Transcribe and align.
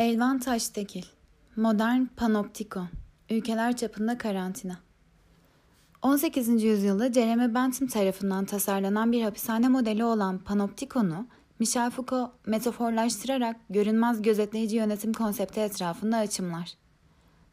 Elvan 0.00 0.38
Taştekil 0.38 1.04
Modern 1.56 2.04
Panoptikon 2.04 2.88
Ülkeler 3.30 3.76
çapında 3.76 4.18
karantina 4.18 4.76
18. 6.02 6.62
yüzyılda 6.62 7.12
Jeremy 7.12 7.54
Bentham 7.54 7.88
tarafından 7.88 8.44
tasarlanan 8.44 9.12
bir 9.12 9.22
hapishane 9.22 9.68
modeli 9.68 10.04
olan 10.04 10.38
panoptikonu, 10.38 11.26
Michel 11.58 11.90
Foucault 11.90 12.30
metaforlaştırarak 12.46 13.56
görünmez 13.70 14.22
gözetleyici 14.22 14.76
yönetim 14.76 15.12
konsepti 15.12 15.60
etrafında 15.60 16.16
açımlar. 16.16 16.74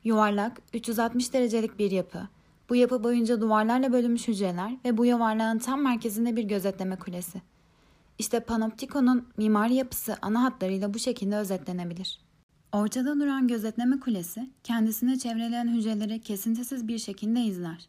Yuvarlak, 0.04 0.62
360 0.74 1.34
derecelik 1.34 1.80
bir 1.80 1.92
yapı. 1.92 2.28
Bu 2.70 2.76
yapı 2.76 3.04
boyunca 3.04 3.42
duvarlarla 3.42 3.94
bölünmüş 3.94 4.28
hücreler 4.28 4.78
ve 4.86 4.98
bu 4.98 5.06
yuvarlağın 5.06 5.58
tam 5.58 5.82
merkezinde 5.82 6.36
bir 6.36 6.44
gözetleme 6.44 6.96
kulesi. 6.96 7.42
İşte 8.20 8.40
panoptikonun 8.40 9.28
mimari 9.38 9.74
yapısı 9.74 10.18
ana 10.22 10.44
hatlarıyla 10.44 10.94
bu 10.94 11.00
şekilde 11.00 11.36
özetlenebilir. 11.36 12.27
Ortada 12.72 13.20
duran 13.20 13.48
gözetleme 13.48 14.00
kulesi 14.00 14.50
kendisini 14.64 15.20
çevreleyen 15.20 15.68
hücreleri 15.68 16.22
kesintisiz 16.22 16.88
bir 16.88 16.98
şekilde 16.98 17.42
izler. 17.42 17.88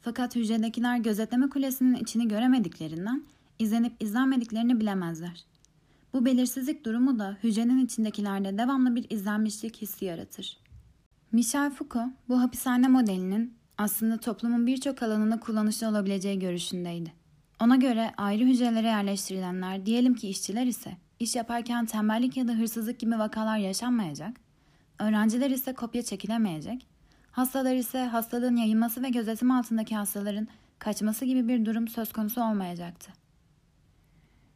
Fakat 0.00 0.36
hücredekiler 0.36 0.98
gözetleme 0.98 1.48
kulesinin 1.48 1.94
içini 1.94 2.28
göremediklerinden 2.28 3.24
izlenip 3.58 4.02
izlenmediklerini 4.02 4.80
bilemezler. 4.80 5.44
Bu 6.12 6.24
belirsizlik 6.24 6.84
durumu 6.84 7.18
da 7.18 7.36
hücrenin 7.42 7.84
içindekilerde 7.84 8.58
devamlı 8.58 8.96
bir 8.96 9.10
izlenmişlik 9.10 9.82
hissi 9.82 10.04
yaratır. 10.04 10.58
Michel 11.32 11.70
Foucault 11.70 12.12
bu 12.28 12.40
hapishane 12.40 12.88
modelinin 12.88 13.54
aslında 13.78 14.16
toplumun 14.16 14.66
birçok 14.66 15.02
alanında 15.02 15.40
kullanışlı 15.40 15.88
olabileceği 15.88 16.38
görüşündeydi. 16.38 17.12
Ona 17.60 17.76
göre 17.76 18.12
ayrı 18.16 18.44
hücrelere 18.44 18.86
yerleştirilenler, 18.86 19.86
diyelim 19.86 20.14
ki 20.14 20.28
işçiler 20.28 20.66
ise 20.66 20.96
iş 21.20 21.36
yaparken 21.36 21.86
tembellik 21.86 22.36
ya 22.36 22.48
da 22.48 22.52
hırsızlık 22.52 22.98
gibi 22.98 23.18
vakalar 23.18 23.58
yaşanmayacak, 23.58 24.40
öğrenciler 24.98 25.50
ise 25.50 25.74
kopya 25.74 26.02
çekilemeyecek, 26.02 26.86
hastalar 27.30 27.74
ise 27.74 28.04
hastalığın 28.04 28.56
yayılması 28.56 29.02
ve 29.02 29.08
gözetim 29.08 29.50
altındaki 29.50 29.96
hastaların 29.96 30.48
kaçması 30.78 31.24
gibi 31.24 31.48
bir 31.48 31.64
durum 31.64 31.88
söz 31.88 32.12
konusu 32.12 32.42
olmayacaktı. 32.42 33.12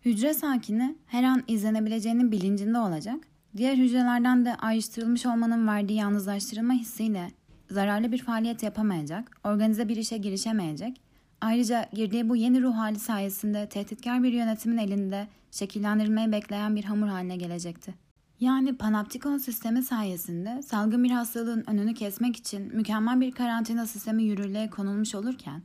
Hücre 0.05 0.35
sakini 0.35 0.97
her 1.07 1.25
an 1.25 1.43
izlenebileceğinin 1.49 2.33
bilincinde 2.33 2.79
olacak, 2.79 3.21
diğer 3.57 3.77
hücrelerden 3.77 4.45
de 4.45 4.55
ayrıştırılmış 4.55 5.27
olmanın 5.27 5.67
verdiği 5.67 5.99
yalnızlaştırılma 5.99 6.73
hissiyle 6.73 7.31
zararlı 7.71 8.13
bir 8.13 8.19
faaliyet 8.19 8.63
yapamayacak, 8.63 9.41
organize 9.45 9.89
bir 9.89 9.97
işe 9.97 10.17
girişemeyecek, 10.17 11.01
ayrıca 11.43 11.89
girdiği 11.93 12.29
bu 12.29 12.37
yeni 12.37 12.63
ruh 12.63 12.77
hali 12.77 12.99
sayesinde 12.99 13.69
tehditkar 13.69 14.23
bir 14.23 14.33
yönetimin 14.33 14.79
elinde 14.79 15.29
şekillendirilmeyi 15.51 16.33
bekleyen 16.33 16.77
bir 16.77 16.85
hamur 16.85 17.09
haline 17.09 17.37
gelecekti. 17.37 17.95
Yani 18.41 18.77
panoptikon 18.77 19.39
sistemi 19.39 19.83
sayesinde 19.83 20.63
salgın 20.63 21.05
bir 21.05 21.11
hastalığın 21.11 21.65
önünü 21.67 21.95
kesmek 21.95 22.37
için 22.37 22.77
mükemmel 22.77 23.21
bir 23.21 23.33
karantina 23.33 23.87
sistemi 23.87 24.23
yürürlüğe 24.23 24.71
konulmuş 24.71 25.15
olurken, 25.15 25.63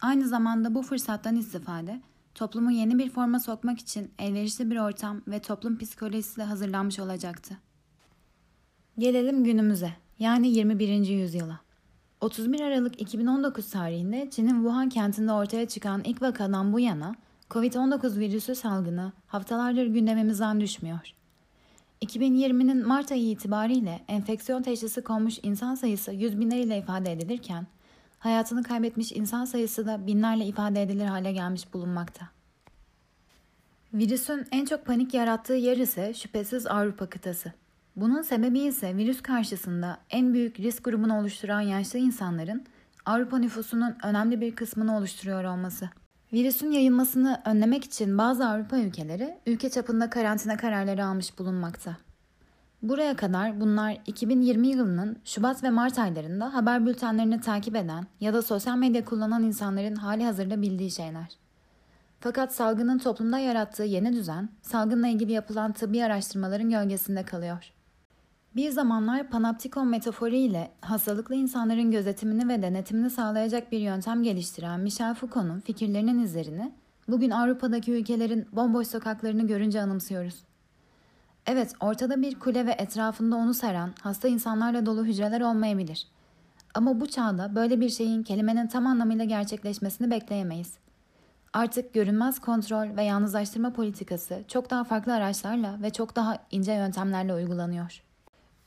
aynı 0.00 0.28
zamanda 0.28 0.74
bu 0.74 0.82
fırsattan 0.82 1.36
istifade, 1.36 2.00
toplumu 2.34 2.70
yeni 2.70 2.98
bir 2.98 3.10
forma 3.10 3.40
sokmak 3.40 3.78
için 3.78 4.10
elverişli 4.18 4.70
bir 4.70 4.76
ortam 4.76 5.22
ve 5.28 5.38
toplum 5.38 5.78
psikolojisiyle 5.78 6.46
hazırlanmış 6.46 6.98
olacaktı. 6.98 7.56
Gelelim 8.98 9.44
günümüze, 9.44 9.92
yani 10.18 10.48
21. 10.48 10.88
yüzyıla. 11.08 11.63
31 12.20 12.60
Aralık 12.60 13.00
2019 13.00 13.70
tarihinde 13.70 14.30
Çin'in 14.30 14.54
Wuhan 14.54 14.88
kentinde 14.88 15.32
ortaya 15.32 15.68
çıkan 15.68 16.02
ilk 16.04 16.22
vakadan 16.22 16.72
bu 16.72 16.80
yana 16.80 17.14
COVID-19 17.50 18.18
virüsü 18.18 18.54
salgını 18.54 19.12
haftalardır 19.26 19.86
gündemimizden 19.86 20.60
düşmüyor. 20.60 21.14
2020'nin 22.02 22.86
Mart 22.86 23.12
ayı 23.12 23.30
itibariyle 23.30 24.00
enfeksiyon 24.08 24.62
teşhisi 24.62 25.02
konmuş 25.02 25.38
insan 25.42 25.74
sayısı 25.74 26.12
100 26.12 26.40
binleriyle 26.40 26.78
ifade 26.78 27.12
edilirken, 27.12 27.66
hayatını 28.18 28.62
kaybetmiş 28.62 29.12
insan 29.12 29.44
sayısı 29.44 29.86
da 29.86 30.06
binlerle 30.06 30.46
ifade 30.46 30.82
edilir 30.82 31.04
hale 31.04 31.32
gelmiş 31.32 31.74
bulunmakta. 31.74 32.28
Virüsün 33.94 34.46
en 34.52 34.64
çok 34.64 34.86
panik 34.86 35.14
yarattığı 35.14 35.54
yer 35.54 35.76
ise 35.76 36.14
şüphesiz 36.14 36.66
Avrupa 36.66 37.06
kıtası. 37.06 37.52
Bunun 37.96 38.22
sebebi 38.22 38.60
ise 38.60 38.96
virüs 38.96 39.22
karşısında 39.22 39.98
en 40.10 40.34
büyük 40.34 40.60
risk 40.60 40.84
grubunu 40.84 41.18
oluşturan 41.18 41.60
yaşlı 41.60 41.98
insanların 41.98 42.64
Avrupa 43.06 43.38
nüfusunun 43.38 43.96
önemli 44.04 44.40
bir 44.40 44.56
kısmını 44.56 44.96
oluşturuyor 44.96 45.44
olması. 45.44 45.90
Virüsün 46.32 46.70
yayılmasını 46.70 47.42
önlemek 47.44 47.84
için 47.84 48.18
bazı 48.18 48.46
Avrupa 48.46 48.78
ülkeleri 48.78 49.38
ülke 49.46 49.70
çapında 49.70 50.10
karantina 50.10 50.56
kararları 50.56 51.04
almış 51.06 51.38
bulunmakta. 51.38 51.96
Buraya 52.82 53.16
kadar 53.16 53.60
bunlar 53.60 53.98
2020 54.06 54.68
yılının 54.68 55.16
Şubat 55.24 55.62
ve 55.62 55.70
Mart 55.70 55.98
aylarında 55.98 56.54
haber 56.54 56.86
bültenlerini 56.86 57.40
takip 57.40 57.76
eden 57.76 58.06
ya 58.20 58.34
da 58.34 58.42
sosyal 58.42 58.76
medya 58.76 59.04
kullanan 59.04 59.42
insanların 59.42 59.94
hali 59.94 60.24
hazırda 60.24 60.62
bildiği 60.62 60.90
şeyler. 60.90 61.38
Fakat 62.20 62.54
salgının 62.54 62.98
toplumda 62.98 63.38
yarattığı 63.38 63.82
yeni 63.82 64.12
düzen, 64.12 64.48
salgınla 64.62 65.08
ilgili 65.08 65.32
yapılan 65.32 65.72
tıbbi 65.72 66.04
araştırmaların 66.04 66.70
gölgesinde 66.70 67.22
kalıyor. 67.22 67.73
Bir 68.56 68.70
zamanlar 68.70 69.30
panoptikon 69.30 69.88
metaforu 69.88 70.34
ile 70.34 70.70
hastalıklı 70.80 71.34
insanların 71.34 71.90
gözetimini 71.90 72.48
ve 72.48 72.62
denetimini 72.62 73.10
sağlayacak 73.10 73.72
bir 73.72 73.78
yöntem 73.78 74.22
geliştiren 74.22 74.80
Michel 74.80 75.14
Foucault'un 75.14 75.60
fikirlerinin 75.60 76.18
izlerini 76.18 76.72
bugün 77.08 77.30
Avrupa'daki 77.30 77.92
ülkelerin 77.92 78.46
bomboş 78.52 78.86
sokaklarını 78.86 79.46
görünce 79.46 79.82
anımsıyoruz. 79.82 80.34
Evet, 81.46 81.72
ortada 81.80 82.22
bir 82.22 82.38
kule 82.38 82.66
ve 82.66 82.72
etrafında 82.72 83.36
onu 83.36 83.54
saran 83.54 83.90
hasta 84.00 84.28
insanlarla 84.28 84.86
dolu 84.86 85.04
hücreler 85.04 85.40
olmayabilir. 85.40 86.06
Ama 86.74 87.00
bu 87.00 87.06
çağda 87.06 87.54
böyle 87.54 87.80
bir 87.80 87.88
şeyin 87.88 88.22
kelimenin 88.22 88.66
tam 88.66 88.86
anlamıyla 88.86 89.24
gerçekleşmesini 89.24 90.10
bekleyemeyiz. 90.10 90.74
Artık 91.52 91.94
görünmez 91.94 92.38
kontrol 92.40 92.96
ve 92.96 93.02
yalnızlaştırma 93.02 93.72
politikası 93.72 94.42
çok 94.48 94.70
daha 94.70 94.84
farklı 94.84 95.14
araçlarla 95.14 95.82
ve 95.82 95.90
çok 95.90 96.16
daha 96.16 96.38
ince 96.50 96.72
yöntemlerle 96.72 97.34
uygulanıyor. 97.34 98.02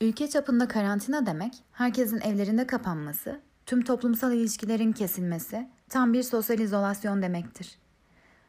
Ülke 0.01 0.29
çapında 0.29 0.67
karantina 0.67 1.25
demek, 1.25 1.53
herkesin 1.71 2.21
evlerinde 2.21 2.67
kapanması, 2.67 3.41
tüm 3.65 3.83
toplumsal 3.83 4.33
ilişkilerin 4.33 4.91
kesilmesi, 4.91 5.69
tam 5.89 6.13
bir 6.13 6.23
sosyal 6.23 6.59
izolasyon 6.59 7.21
demektir. 7.21 7.77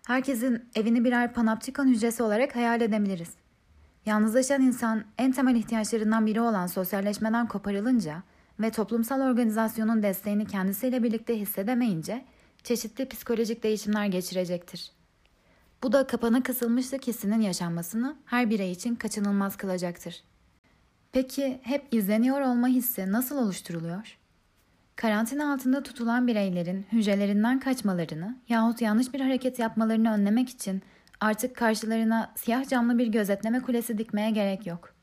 Herkesin 0.07 0.65
evini 0.75 1.05
birer 1.05 1.35
panoptikon 1.35 1.87
hücresi 1.89 2.23
olarak 2.23 2.57
hayal 2.57 2.81
edebiliriz. 2.81 3.31
Yalnızlaşan 4.07 4.63
insan 4.63 5.05
en 5.19 5.33
temel 5.33 5.55
ihtiyaçlarından 5.57 6.27
biri 6.27 6.41
olan 6.41 6.67
sosyalleşmeden 6.67 7.49
koparılınca 7.49 8.23
ve 8.61 8.71
toplumsal 8.71 9.21
organizasyonun 9.21 10.03
desteğini 10.03 10.47
kendisiyle 10.47 11.03
birlikte 11.03 11.41
hissedemeyince 11.41 12.25
çeşitli 12.63 13.09
psikolojik 13.09 13.63
değişimler 13.63 14.07
geçirecektir. 14.07 14.93
Bu 15.83 15.93
da 15.93 16.07
kapana 16.07 16.43
kısılmışlık 16.43 17.07
hissinin 17.07 17.41
yaşanmasını 17.41 18.17
her 18.25 18.51
birey 18.51 18.73
için 18.73 18.95
kaçınılmaz 18.95 19.57
kılacaktır. 19.57 20.23
Peki 21.13 21.61
hep 21.63 21.87
izleniyor 21.91 22.41
olma 22.41 22.69
hissi 22.69 23.13
nasıl 23.13 23.39
oluşturuluyor? 23.39 24.19
Karantina 24.97 25.53
altında 25.53 25.83
tutulan 25.83 26.27
bireylerin 26.27 26.87
hücrelerinden 26.93 27.61
kaçmalarını 27.61 28.37
yahut 28.49 28.81
yanlış 28.83 29.15
bir 29.15 29.21
hareket 29.21 29.59
yapmalarını 29.59 30.13
önlemek 30.13 30.49
için 30.49 30.83
artık 31.21 31.57
karşılarına 31.57 32.33
siyah 32.37 32.69
camlı 32.69 32.99
bir 32.99 33.07
gözetleme 33.07 33.61
kulesi 33.61 33.99
dikmeye 33.99 34.31
gerek 34.31 34.67
yok. 34.67 34.95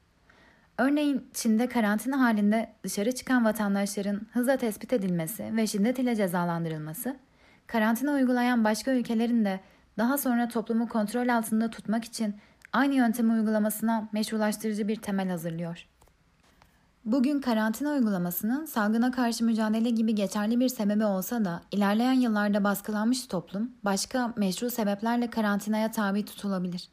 Örneğin 0.77 1.27
Çin'de 1.33 1.67
karantina 1.67 2.19
halinde 2.19 2.73
dışarı 2.83 3.11
çıkan 3.11 3.45
vatandaşların 3.45 4.21
hızla 4.31 4.57
tespit 4.57 4.93
edilmesi 4.93 5.55
ve 5.55 5.67
şiddet 5.67 5.99
ile 5.99 6.15
cezalandırılması, 6.15 7.15
karantina 7.67 8.13
uygulayan 8.13 8.63
başka 8.63 8.91
ülkelerin 8.91 9.45
de 9.45 9.59
daha 9.97 10.17
sonra 10.17 10.47
toplumu 10.47 10.87
kontrol 10.87 11.27
altında 11.27 11.69
tutmak 11.69 12.05
için 12.05 12.35
aynı 12.73 12.95
yöntemi 12.95 13.33
uygulamasına 13.33 14.09
meşrulaştırıcı 14.11 14.87
bir 14.87 14.95
temel 14.95 15.29
hazırlıyor. 15.29 15.87
Bugün 17.05 17.41
karantina 17.41 17.91
uygulamasının 17.91 18.65
salgına 18.65 19.11
karşı 19.11 19.45
mücadele 19.45 19.89
gibi 19.89 20.15
geçerli 20.15 20.59
bir 20.59 20.69
sebebi 20.69 21.05
olsa 21.05 21.45
da 21.45 21.61
ilerleyen 21.71 22.13
yıllarda 22.13 22.63
baskılanmış 22.63 23.27
toplum 23.27 23.71
başka 23.83 24.33
meşru 24.35 24.69
sebeplerle 24.69 25.29
karantinaya 25.29 25.91
tabi 25.91 26.25
tutulabilir. 26.25 26.89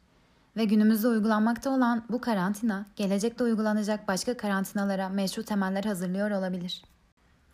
Ve 0.57 0.65
günümüzde 0.65 1.07
uygulanmakta 1.07 1.69
olan 1.69 2.03
bu 2.09 2.21
karantina 2.21 2.85
gelecekte 2.95 3.43
uygulanacak 3.43 4.07
başka 4.07 4.37
karantinalara 4.37 5.09
meşru 5.09 5.43
temeller 5.43 5.83
hazırlıyor 5.83 6.31
olabilir. 6.31 6.83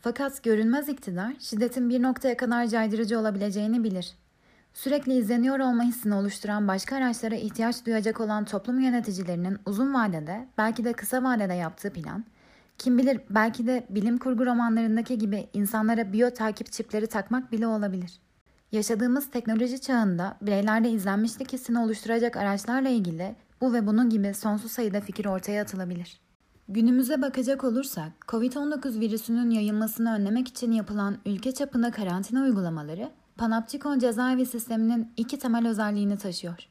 Fakat 0.01 0.43
görünmez 0.43 0.89
iktidar 0.89 1.33
şiddetin 1.39 1.89
bir 1.89 2.01
noktaya 2.01 2.37
kadar 2.37 2.67
caydırıcı 2.67 3.19
olabileceğini 3.19 3.83
bilir. 3.83 4.13
Sürekli 4.73 5.13
izleniyor 5.13 5.59
olma 5.59 5.83
hissini 5.83 6.15
oluşturan 6.15 6.67
başka 6.67 6.95
araçlara 6.95 7.35
ihtiyaç 7.35 7.85
duyacak 7.85 8.21
olan 8.21 8.45
toplum 8.45 8.79
yöneticilerinin 8.79 9.57
uzun 9.65 9.93
vadede 9.93 10.47
belki 10.57 10.83
de 10.83 10.93
kısa 10.93 11.23
vadede 11.23 11.53
yaptığı 11.53 11.93
plan 11.93 12.23
kim 12.79 12.97
bilir 12.97 13.21
belki 13.29 13.67
de 13.67 13.87
bilim 13.89 14.17
kurgu 14.17 14.45
romanlarındaki 14.45 15.17
gibi 15.17 15.47
insanlara 15.53 16.13
biyo 16.13 16.29
takip 16.29 16.71
çipleri 16.71 17.07
takmak 17.07 17.51
bile 17.51 17.67
olabilir. 17.67 18.19
Yaşadığımız 18.71 19.31
teknoloji 19.31 19.81
çağında 19.81 20.37
bireylerde 20.41 20.89
izlenmişlik 20.89 21.53
hissini 21.53 21.79
oluşturacak 21.79 22.37
araçlarla 22.37 22.89
ilgili 22.89 23.35
bu 23.61 23.73
ve 23.73 23.87
bunun 23.87 24.09
gibi 24.09 24.33
sonsuz 24.33 24.71
sayıda 24.71 25.01
fikir 25.01 25.25
ortaya 25.25 25.61
atılabilir. 25.61 26.19
Günümüze 26.67 27.21
bakacak 27.21 27.63
olursak, 27.63 28.11
COVID-19 28.27 28.99
virüsünün 28.99 29.49
yayılmasını 29.49 30.13
önlemek 30.13 30.47
için 30.47 30.71
yapılan 30.71 31.17
ülke 31.25 31.51
çapında 31.51 31.91
karantina 31.91 32.41
uygulamaları, 32.41 33.11
Panoptikon 33.39 33.99
cezaevi 33.99 34.45
sisteminin 34.45 35.11
iki 35.17 35.39
temel 35.39 35.67
özelliğini 35.67 36.17
taşıyor. 36.17 36.67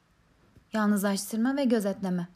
Yalnızlaştırma 0.73 1.57
ve 1.57 1.65
gözetleme. 1.65 2.29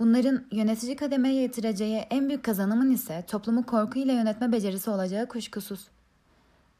Bunların 0.00 0.44
yönetici 0.52 0.96
kademeye 0.96 1.46
getireceği 1.46 1.96
en 1.96 2.28
büyük 2.28 2.44
kazanımın 2.44 2.90
ise 2.90 3.24
toplumu 3.26 3.66
korkuyla 3.66 4.14
yönetme 4.14 4.52
becerisi 4.52 4.90
olacağı 4.90 5.28
kuşkusuz. 5.28 5.88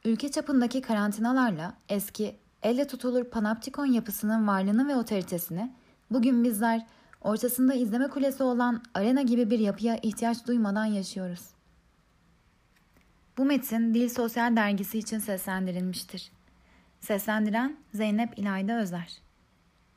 Ülke 0.05 0.31
çapındaki 0.31 0.81
karantinalarla 0.81 1.73
eski, 1.89 2.35
elle 2.63 2.87
tutulur 2.87 3.23
panoptikon 3.23 3.85
yapısının 3.85 4.47
varlığını 4.47 4.87
ve 4.87 4.95
otoritesini 4.95 5.71
bugün 6.11 6.43
bizler 6.43 6.85
ortasında 7.21 7.73
izleme 7.73 8.07
kulesi 8.07 8.43
olan 8.43 8.83
arena 8.93 9.21
gibi 9.21 9.49
bir 9.49 9.59
yapıya 9.59 9.97
ihtiyaç 9.97 10.47
duymadan 10.47 10.85
yaşıyoruz. 10.85 11.49
Bu 13.37 13.45
metin 13.45 13.93
Dil 13.93 14.09
Sosyal 14.09 14.55
Dergisi 14.55 14.99
için 14.99 15.19
seslendirilmiştir. 15.19 16.31
Seslendiren 16.99 17.77
Zeynep 17.93 18.39
İlayda 18.39 18.79
Özer 18.81 19.30